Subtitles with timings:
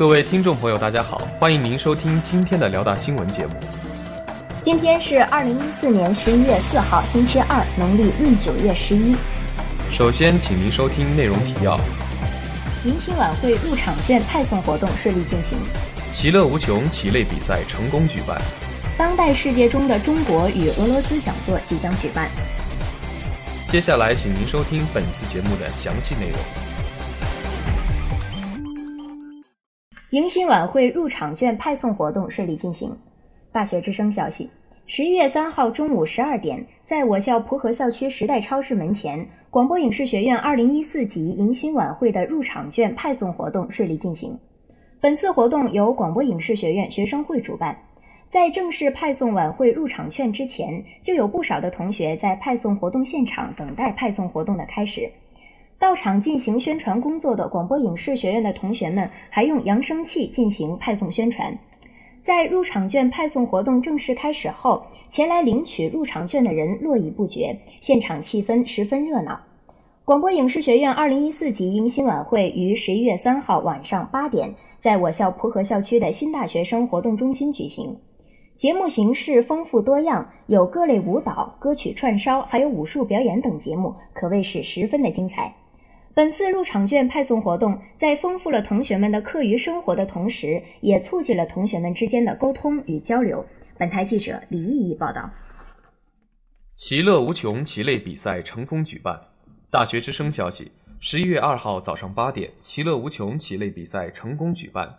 [0.00, 3.52] 各位听众朋友，大家好，欢迎您收听今天的辽大新闻节目。
[4.62, 9.14] 今天是二零一四年十一月四号，星期二，农历闰九月十一。
[9.92, 11.78] 首先，请您收听内容提要：
[12.86, 15.58] 迎新晚会入场券派送活动顺利进行；
[16.10, 18.40] 其乐无穷棋类比赛成功举办；
[18.96, 22.26] 当代世界中的中国与俄罗斯讲座即将举办。
[23.68, 26.38] 接下来，请您收听本次节目的详细内容。
[30.10, 32.92] 迎新晚会入场券派送活动顺利进行。
[33.52, 34.50] 大学之声消息：
[34.84, 44.36] 十一月三号中午十二点，在我校蒲河校区时代超市门前，广播影视学院二零一四级迎新晚会的入场券派送活动顺利进行。
[45.00, 47.78] 本次活动由广播影视学院学生会主办。
[48.28, 55.08] 在正式派送晚会入场券之前，就有不少的同学在派送活动现场等待派送活动的开始。
[55.80, 61.58] 到场进行宣传工作的广播影视学院的同学们还用扬声器进行派送宣传。
[62.20, 69.40] 在入场券派送活动正式开始后，前来领取入场券的人络绎不绝，现场气氛十分热闹。
[70.04, 77.96] 广播影视学院二零一四级迎新晚会于十一月三号晚上八点，在我校蒲河校区的新大学生活动中心举行。
[78.54, 85.50] 节目形式丰富多样，有各类舞蹈、歌曲串烧，还有武术表演等节目，可谓是十分的精彩。
[86.20, 93.42] 本次入场券派送活动，在丰富了同学们的课余生活的同时，也促进了同学们之间的沟通与交流。
[93.78, 95.30] 本台记者李毅毅报道。
[96.74, 99.18] 其乐无穷棋类比赛成功举办。
[99.70, 104.94] 大学之声消息：十一月二号早上八点，其乐无穷棋类比赛成功举办。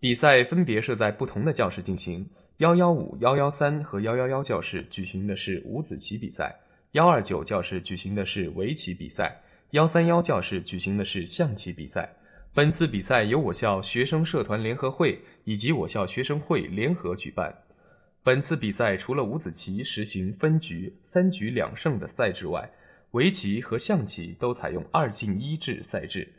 [0.00, 2.28] 比赛分别设在不同的教室进行。
[2.56, 6.56] 幺幺五、幺幺三和幺幺幺教室举行的是五子棋比赛，
[6.90, 9.40] 幺二九教室举行的是围棋比赛，
[9.72, 12.08] 幺三幺教室举行的是象棋比赛。
[12.54, 17.52] 本次比赛由我校学生社团联合会以及我校学生会联合举办。
[18.22, 22.70] 本次比赛除了五子棋实行分局、三局两胜的赛制外，
[23.10, 26.32] 围棋和象棋都采用二进一制赛制。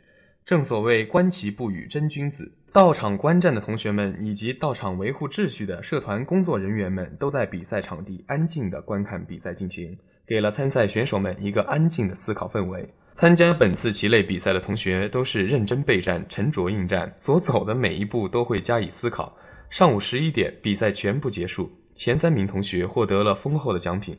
[0.44, 2.50] 正所谓观棋不语真君子。
[2.70, 9.96] 到场观战的同学们以及到场维护秩序的社团工作人员们，都在比赛场地安静地观看比赛进行，
[10.26, 12.86] 给了参赛选手们一个安静的思考氛围。
[13.10, 19.34] 参加本次棋类比赛的同学都是认真备战、沉着应战，所走的每一步都会加以思考。
[19.70, 24.16] 上午十一点，比赛全部结束，前三名同学获得了丰厚的奖品。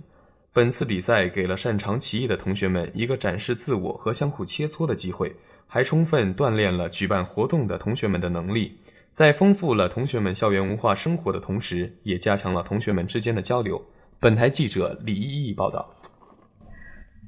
[0.51, 5.33] 本次比赛给了擅长棋艺的同学们一个展示自我和相互切磋的机会。
[5.71, 8.75] 还充分锻炼了举办活动的同学们的能力，
[9.11, 13.79] 在丰富了同学们校园文化生活的同时，也加强了同学们之间的交流。
[14.19, 15.87] 本台记者李依依报道。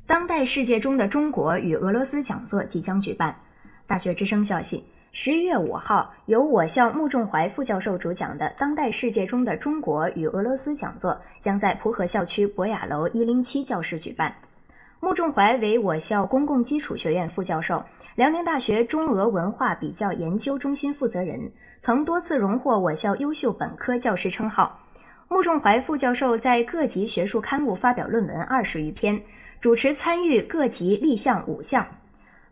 [0.07, 3.34] 当代世界中的中国与俄罗斯讲座即将举办。
[3.85, 14.34] 大学之声消息：十一月五号，由我校穆仲怀副教授主讲的《当代世界中的中国与俄罗斯》讲座将在蒲河校区博雅楼一零七教室举办。
[15.03, 17.84] 穆仲怀为我校公共基础学院副教授。
[18.13, 24.79] 辽宁大学中俄文化比较研究中心负责人，曾多次荣获我校优秀本科教师称号。
[25.28, 29.19] 穆仲怀副教授在各级学术刊物发表论文二十余篇，
[29.59, 31.84] 主持参与各级立项五项。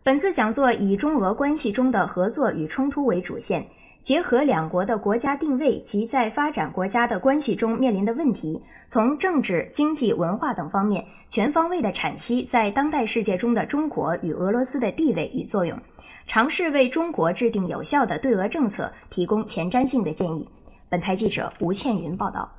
[0.01, 3.63] 本次讲座以中俄关系中的合作与冲突为主线。
[4.01, 15.77] 结合两国的国家定位及在发展国家的关系中面临的问题，从政治、经济、文化等方面全方位的阐析在当代世界中的中国与俄罗斯的地位与作用，
[16.25, 20.47] 尝试为中国制定有效的对俄政策提供前瞻性的建议。
[20.88, 22.49] 本台记者吴倩云报道。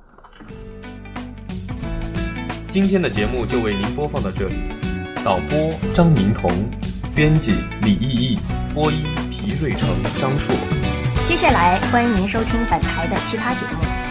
[2.69, 4.55] 今天的节目就为您播放到这里，
[5.25, 6.49] 导播张明彤，
[7.13, 7.51] 编辑
[7.81, 8.39] 李毅毅，
[8.73, 10.80] 播音皮瑞成、张硕。
[11.23, 14.10] 接下来，欢迎您收听本台的其他节目。